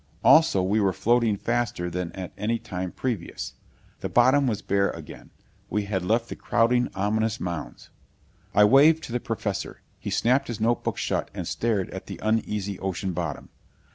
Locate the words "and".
11.35-11.47